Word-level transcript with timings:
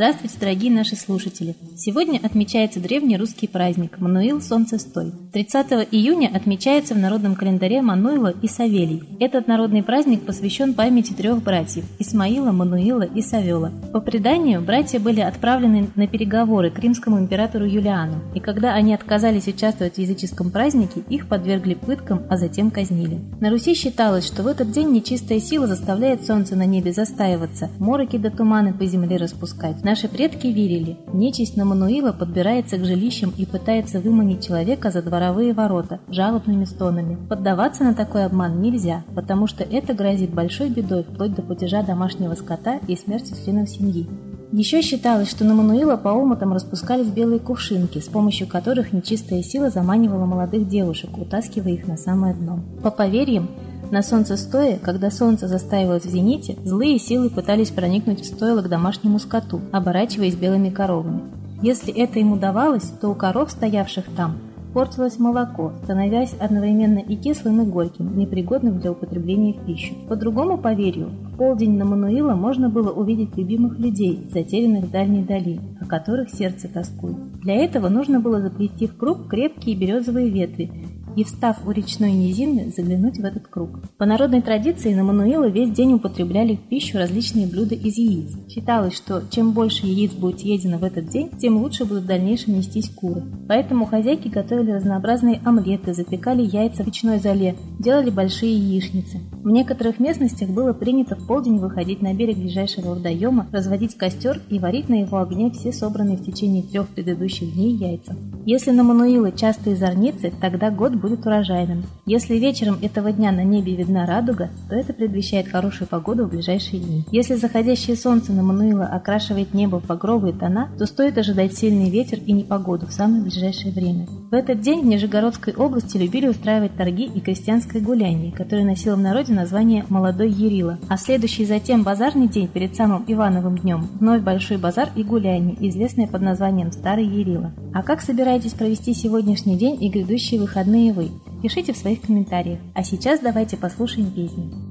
Здравствуйте, 0.00 0.38
дорогие 0.40 0.72
наши 0.72 0.96
слушатели! 0.96 1.54
Сегодня 1.76 2.18
отмечается 2.22 2.80
древний 2.80 3.18
русский 3.18 3.46
праздник 3.46 3.98
Мануил 3.98 4.40
Солнцестой. 4.40 5.12
30 5.34 5.88
июня 5.90 6.30
отмечается 6.34 6.94
в 6.94 6.98
народном 6.98 7.34
календаре 7.34 7.82
Мануила 7.82 8.32
и 8.40 8.48
Савелий. 8.48 9.02
Этот 9.20 9.46
народный 9.46 9.82
праздник 9.82 10.24
посвящен 10.24 10.72
памяти 10.72 11.12
трех 11.12 11.42
братьев– 11.42 11.84
Исмаила, 11.98 12.50
Мануила 12.50 13.02
и 13.02 13.20
Савела. 13.20 13.72
По 13.92 14.00
преданию, 14.00 14.62
братья 14.62 14.98
были 14.98 15.20
отправлены 15.20 15.90
на 15.94 16.06
переговоры 16.06 16.70
к 16.70 16.78
римскому 16.78 17.18
императору 17.18 17.66
Юлиану, 17.66 18.22
и 18.34 18.40
когда 18.40 18.72
они 18.72 18.94
отказались 18.94 19.48
участвовать 19.48 19.96
в 19.96 19.98
языческом 19.98 20.50
празднике, 20.50 21.02
их 21.10 21.28
подвергли 21.28 21.74
пыткам, 21.74 22.22
а 22.30 22.38
затем 22.38 22.70
казнили. 22.70 23.20
На 23.40 23.50
Руси 23.50 23.74
считалось, 23.74 24.26
что 24.26 24.44
в 24.44 24.46
этот 24.46 24.70
день 24.70 24.92
нечистая 24.92 25.40
сила 25.40 25.66
заставляет 25.66 26.24
солнце 26.24 26.56
на 26.56 26.64
небе 26.64 26.90
застаиваться, 26.90 27.68
мороки 27.78 28.16
до 28.16 28.30
туманы 28.30 28.72
по 28.72 28.86
земле 28.86 29.18
распускать, 29.18 29.84
Наши 29.90 30.06
предки 30.06 30.46
верили, 30.46 30.98
нечисть 31.12 31.56
на 31.56 31.64
Мануила 31.64 32.12
подбирается 32.12 32.78
к 32.78 32.84
жилищам 32.84 33.32
и 33.36 33.44
пытается 33.44 33.98
выманить 33.98 34.46
человека 34.46 34.92
за 34.92 35.02
дворовые 35.02 35.52
ворота 35.52 35.98
жалобными 36.08 36.64
стонами. 36.64 37.18
Поддаваться 37.28 37.82
на 37.82 37.92
такой 37.92 38.24
обман 38.24 38.62
нельзя, 38.62 39.02
потому 39.16 39.48
что 39.48 39.64
это 39.64 39.92
грозит 39.92 40.30
большой 40.30 40.68
бедой 40.68 41.02
вплоть 41.02 41.34
до 41.34 41.42
путежа 41.42 41.82
домашнего 41.82 42.36
скота 42.36 42.78
и 42.86 42.94
смерти 42.94 43.34
членов 43.44 43.68
семьи. 43.68 44.06
Еще 44.52 44.80
считалось, 44.80 45.28
что 45.28 45.44
на 45.44 45.54
Мануила 45.54 45.96
по 45.96 46.12
омутам 46.12 46.52
распускались 46.52 47.08
белые 47.08 47.40
кувшинки, 47.40 47.98
с 47.98 48.06
помощью 48.06 48.46
которых 48.46 48.92
нечистая 48.92 49.42
сила 49.42 49.70
заманивала 49.70 50.24
молодых 50.24 50.68
девушек, 50.68 51.18
утаскивая 51.18 51.72
их 51.72 51.88
на 51.88 51.96
самое 51.96 52.34
дно. 52.34 52.60
По 52.84 52.92
поверьям, 52.92 53.50
на 53.90 54.02
солнце 54.02 54.36
стоя, 54.36 54.78
когда 54.78 55.10
солнце 55.10 55.48
застаивалось 55.48 56.04
в 56.04 56.10
зените, 56.10 56.56
злые 56.64 56.98
силы 56.98 57.28
пытались 57.28 57.70
проникнуть 57.70 58.20
в 58.20 58.26
стойло 58.26 58.62
к 58.62 58.68
домашнему 58.68 59.18
скоту, 59.18 59.60
оборачиваясь 59.72 60.36
белыми 60.36 60.70
коровами. 60.70 61.22
Если 61.62 61.92
это 61.92 62.18
им 62.20 62.32
удавалось, 62.32 62.90
то 63.00 63.08
у 63.08 63.14
коров, 63.14 63.50
стоявших 63.50 64.04
там, 64.16 64.38
портилось 64.72 65.18
молоко, 65.18 65.72
становясь 65.82 66.34
одновременно 66.38 66.98
и 66.98 67.16
кислым, 67.16 67.62
и 67.62 67.66
горьким, 67.66 68.16
непригодным 68.16 68.78
для 68.78 68.92
употребления 68.92 69.54
в 69.54 69.66
пищу. 69.66 69.94
По 70.08 70.16
другому 70.16 70.56
поверью, 70.58 71.10
в 71.32 71.36
полдень 71.36 71.76
на 71.76 71.84
Мануила 71.84 72.34
можно 72.34 72.68
было 72.68 72.90
увидеть 72.90 73.36
любимых 73.36 73.78
людей, 73.78 74.26
затерянных 74.32 74.84
в 74.84 74.90
дальней 74.90 75.22
дали, 75.22 75.60
о 75.80 75.86
которых 75.86 76.30
сердце 76.30 76.68
тоскует. 76.68 77.16
Для 77.40 77.56
этого 77.56 77.88
нужно 77.88 78.20
было 78.20 78.40
заплести 78.40 78.86
в 78.86 78.96
круг 78.96 79.28
крепкие 79.28 79.76
березовые 79.76 80.30
ветви 80.30 80.70
и, 81.16 81.24
встав 81.24 81.58
у 81.66 81.70
речной 81.70 82.12
низины, 82.12 82.72
заглянуть 82.76 83.18
в 83.18 83.24
этот 83.24 83.48
круг. 83.48 83.80
По 83.98 84.06
народной 84.06 84.42
традиции 84.42 84.94
на 84.94 85.04
Мануила 85.04 85.48
весь 85.48 85.70
день 85.70 85.94
употребляли 85.94 86.56
в 86.56 86.68
пищу 86.68 86.98
различные 86.98 87.46
блюда 87.46 87.74
из 87.74 87.96
яиц. 87.96 88.32
Считалось, 88.48 88.94
что 88.94 89.22
чем 89.30 89.52
больше 89.52 89.86
яиц 89.86 90.12
будет 90.12 90.40
съедено 90.40 90.78
в 90.78 90.84
этот 90.84 91.08
день, 91.08 91.30
тем 91.38 91.56
лучше 91.56 91.84
будут 91.84 92.04
в 92.04 92.06
дальнейшем 92.06 92.54
нестись 92.54 92.90
куры. 92.90 93.22
Поэтому 93.48 93.86
хозяйки 93.86 94.28
готовили 94.28 94.72
разнообразные 94.72 95.40
омлеты, 95.44 95.94
запекали 95.94 96.42
яйца 96.42 96.82
в 96.82 96.86
речной 96.86 97.18
зале, 97.18 97.56
делали 97.78 98.10
большие 98.10 98.56
яичницы. 98.56 99.18
В 99.42 99.48
некоторых 99.50 99.98
местностях 99.98 100.50
было 100.50 100.72
принято 100.72 101.16
в 101.16 101.26
полдень 101.26 101.58
выходить 101.58 102.02
на 102.02 102.14
берег 102.14 102.36
ближайшего 102.36 102.94
водоема, 102.94 103.48
разводить 103.52 103.96
костер 103.96 104.40
и 104.50 104.58
варить 104.58 104.88
на 104.88 105.00
его 105.00 105.18
огне 105.18 105.50
все 105.50 105.72
собранные 105.72 106.16
в 106.16 106.24
течение 106.24 106.62
трех 106.62 106.88
предыдущих 106.88 107.52
дней 107.54 107.74
яйца. 107.74 108.16
Если 108.46 108.70
на 108.70 108.84
Мануила 108.84 109.32
частые 109.32 109.76
зорницы, 109.76 110.32
тогда 110.40 110.70
год 110.70 110.94
будет 110.94 111.09
урожайным. 111.26 111.82
Если 112.06 112.36
вечером 112.36 112.78
этого 112.82 113.12
дня 113.12 113.32
на 113.32 113.44
небе 113.44 113.74
видна 113.74 114.06
радуга, 114.06 114.50
то 114.68 114.76
это 114.76 114.92
предвещает 114.92 115.48
хорошую 115.48 115.88
погоду 115.88 116.26
в 116.26 116.30
ближайшие 116.30 116.80
дни. 116.80 117.04
Если 117.10 117.34
заходящее 117.34 117.96
солнце 117.96 118.32
на 118.32 118.42
Мануила 118.42 118.86
окрашивает 118.86 119.54
небо 119.54 119.80
в 119.80 119.86
багровые 119.86 120.32
тона, 120.32 120.68
то 120.78 120.86
стоит 120.86 121.18
ожидать 121.18 121.54
сильный 121.54 121.90
ветер 121.90 122.18
и 122.24 122.32
непогоду 122.32 122.86
в 122.86 122.92
самое 122.92 123.22
ближайшее 123.22 123.72
время. 123.72 124.06
В 124.30 124.34
этот 124.34 124.60
день 124.60 124.82
в 124.82 124.86
Нижегородской 124.86 125.52
области 125.54 125.96
любили 125.96 126.28
устраивать 126.28 126.76
торги 126.76 127.04
и 127.04 127.20
крестьянское 127.20 127.80
гуляние, 127.80 128.30
которое 128.30 128.64
носило 128.64 128.94
в 128.94 129.00
народе 129.00 129.32
название 129.32 129.84
«Молодой 129.88 130.30
Ярила». 130.30 130.78
А 130.88 130.96
следующий 130.96 131.44
затем 131.44 131.82
базарный 131.82 132.28
день 132.28 132.46
перед 132.46 132.76
самым 132.76 133.04
Ивановым 133.08 133.58
днем– 133.58 133.88
вновь 133.98 134.22
большой 134.22 134.56
базар 134.56 134.90
и 134.94 135.02
гуляние, 135.02 135.56
известное 135.68 136.06
под 136.06 136.22
названием 136.22 136.70
«Старый 136.70 137.06
Ярила». 137.06 137.52
А 137.74 137.82
как 137.82 138.02
собираетесь 138.02 138.52
провести 138.52 138.94
сегодняшний 138.94 139.58
день 139.58 139.82
и 139.82 139.88
грядущие 139.88 140.38
выходные 140.38 140.92
вы. 140.92 141.08
Пишите 141.42 141.72
в 141.72 141.76
своих 141.76 142.00
комментариях. 142.00 142.60
А 142.72 142.84
сейчас 142.84 143.18
давайте 143.18 143.56
послушаем 143.56 144.12
песню. 144.12 144.69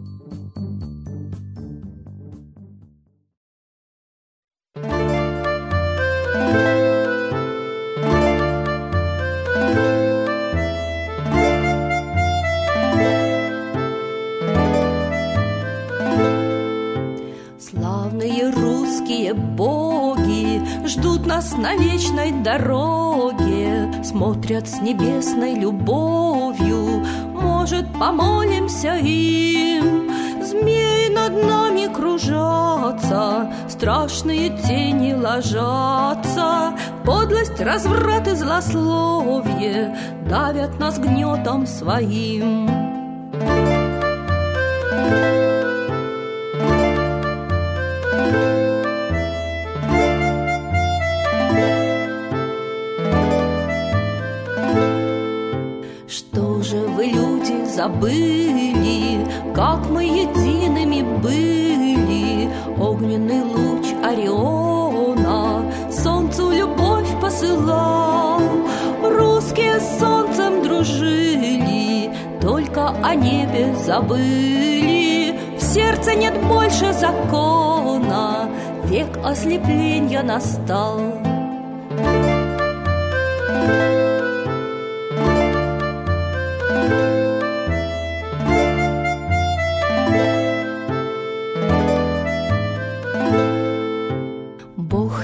Славные 17.70 18.50
русские 18.50 19.36
боги 19.36 20.60
ждут 20.88 21.28
нас 21.28 21.56
на 21.56 21.76
вечной 21.76 22.32
дороге, 22.32 23.94
смотрят 24.04 24.68
с 24.68 24.82
небесной 24.82 25.54
любовью, 25.54 27.06
может, 27.32 27.86
помолимся 27.94 28.96
им. 28.96 30.10
Змеи 30.44 31.14
над 31.14 31.46
нами 31.46 31.94
кружатся, 31.94 33.54
страшные 33.68 34.50
тени 34.66 35.14
ложатся, 35.14 36.74
подлость, 37.06 37.62
разврат 37.62 38.28
и 38.28 38.32
злословие 38.32 39.96
давят 40.28 40.80
нас 40.80 40.98
гнетом 40.98 41.68
своим. 41.68 42.79
Забыли, 57.66 59.26
как 59.54 59.90
мы 59.90 60.04
едиными 60.04 61.02
были. 61.22 62.50
Огненный 62.78 63.44
луч 63.44 63.88
Ориона 64.04 65.64
солнцу 65.92 66.52
любовь 66.52 67.10
посылал. 67.22 68.42
Русские 69.04 69.80
с 69.80 70.00
солнцем 70.00 70.64
дружили, 70.64 72.12
только 72.42 72.90
о 73.04 73.16
небе 73.16 73.74
забыли. 73.86 75.40
В 75.58 75.62
сердце 75.62 76.16
нет 76.16 76.36
больше 76.48 76.94
закона, 76.94 78.50
век 78.86 79.10
ослепления 79.24 80.24
настал. 80.24 81.00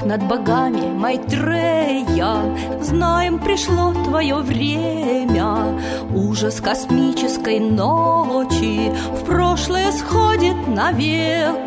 Над 0.03 0.27
богами 0.27 0.91
Майтрея 0.91 2.55
Знаем, 2.81 3.39
пришло 3.39 3.93
твое 3.93 4.35
время. 4.35 5.79
Ужас 6.13 6.59
космической 6.59 7.59
ночи 7.59 8.91
В 9.13 9.25
прошлое 9.25 9.91
сходит 9.91 10.67
навек. 10.67 11.57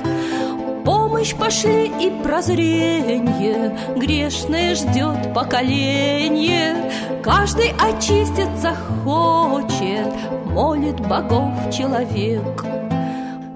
Помощь 0.84 1.34
пошли 1.34 1.86
и 1.86 2.10
прозрение 2.22 3.76
Грешное 3.96 4.74
ждет 4.74 5.32
поколение. 5.34 6.90
Каждый 7.22 7.72
очиститься 7.78 8.76
хочет 9.04 10.12
Молит 10.46 11.00
богов 11.00 11.52
человек 11.70 12.67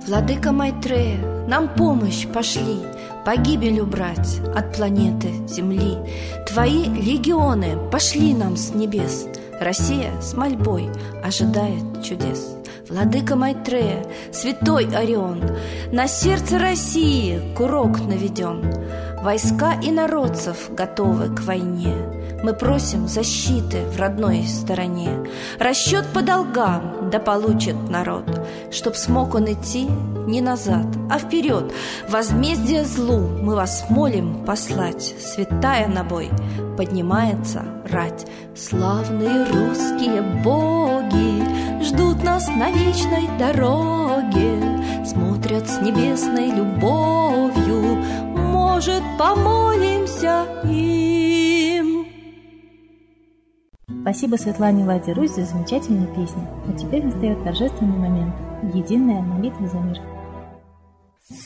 Владыка 0.07 0.51
Майтрея, 0.51 1.19
нам 1.47 1.69
помощь 1.69 2.27
пошли 2.27 2.79
Погибель 3.25 3.81
убрать 3.81 4.41
от 4.55 4.75
планеты 4.75 5.29
Земли. 5.47 5.97
Твои 6.47 6.85
легионы 6.87 7.79
пошли 7.91 8.35
нам 8.35 8.57
с 8.57 8.75
небес 8.75 9.29
Россия 9.61 10.21
с 10.21 10.35
мольбой 10.35 10.91
ожидает 11.23 12.03
чудес. 12.03 12.57
Владыка 12.89 13.37
Майтрея, 13.37 14.05
святой 14.33 14.87
Орион 14.95 15.41
На 15.93 16.09
сердце 16.09 16.59
России 16.59 17.41
курок 17.57 18.01
наведен. 18.01 18.61
Войска 19.23 19.75
и 19.81 19.93
народцев 19.93 20.75
готовы 20.75 21.35
к 21.35 21.43
войне. 21.43 21.95
Мы 22.43 22.55
просим 22.55 23.07
защиты 23.07 23.85
в 23.85 24.01
родной 24.01 24.43
стороне. 24.49 25.27
Расчет 25.61 26.07
по 26.13 26.23
долгам 26.23 27.02
да 27.13 27.21
получит 27.21 27.77
народ 27.91 28.25
Чтоб 28.71 28.97
смог 28.97 29.35
он 29.35 29.53
идти 29.53 29.89
не 30.27 30.41
назад, 30.41 30.87
а 31.11 31.19
вперед. 31.19 31.73
Возмездие 32.09 32.85
злу 32.85 33.19
мы 33.43 33.57
вас 33.57 33.87
молим 33.91 34.45
послать. 34.45 35.15
Святая 35.21 35.89
на 35.89 36.05
бой 36.05 36.31
поднимается 36.77 37.65
рать. 37.91 38.27
Славные 38.55 39.45
русские 39.45 40.23
боги 40.23 41.83
Ждут 41.83 42.23
нас 42.23 42.49
на 42.49 42.71
вечной 42.71 43.29
дороге 43.39 44.59
Смотрят 45.05 45.69
с 45.69 45.81
небесной 45.81 46.51
любовью. 46.51 47.97
Может, 48.37 49.03
помолимся 49.19 50.47
им 50.65 51.12
Спасибо 54.03 54.35
Светлане 54.35 54.85
Ладе 54.85 55.13
Русь 55.13 55.31
за 55.31 55.45
замечательную 55.45 56.09
песню. 56.09 56.45
А 56.69 56.77
теперь 56.77 57.05
настает 57.05 57.43
торжественный 57.45 57.97
момент– 57.97 58.35
единая 58.75 59.23
молитва 59.23 59.69
за 59.69 59.79
мир. 59.79 59.99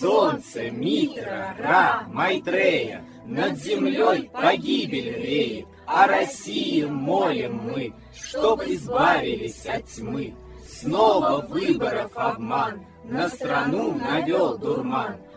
Солнце, 0.00 0.70
Митра, 0.70 1.54
Ра, 1.58 2.04
Майтрея, 2.10 3.04
Над 3.26 3.58
землей 3.58 4.30
погибель 4.32 5.22
реет, 5.22 5.66
О 5.86 6.06
России 6.06 6.84
молим 6.84 7.60
мы, 7.62 7.92
Чтоб 8.14 8.62
избавились 8.62 9.66
от 9.66 9.84
тьмы. 9.84 10.32
Снова 10.66 11.46
выборов 11.46 12.12
обман, 12.14 12.80
На 13.04 13.28
страну 13.28 13.92
навел 13.92 14.56
дурман. 14.56 15.16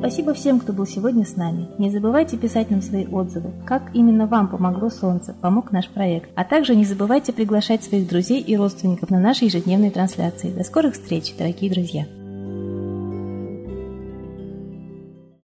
Спасибо 0.00 0.32
всем, 0.32 0.60
кто 0.60 0.72
был 0.72 0.86
сегодня 0.86 1.26
с 1.26 1.36
нами. 1.36 1.68
Не 1.76 1.90
забывайте 1.90 2.38
писать 2.38 2.70
нам 2.70 2.80
свои 2.80 3.06
отзывы, 3.06 3.50
как 3.66 3.94
именно 3.94 4.26
вам 4.26 4.48
помогло 4.48 4.88
солнце, 4.88 5.34
помог 5.42 5.72
наш 5.72 5.90
проект. 5.90 6.30
А 6.36 6.44
также 6.44 6.74
не 6.74 6.86
забывайте 6.86 7.34
приглашать 7.34 7.84
своих 7.84 8.08
друзей 8.08 8.40
и 8.40 8.56
родственников 8.56 9.10
на 9.10 9.20
наши 9.20 9.44
ежедневные 9.44 9.90
трансляции. 9.90 10.52
До 10.52 10.64
скорых 10.64 10.94
встреч, 10.94 11.34
дорогие 11.36 11.70
друзья! 11.70 12.06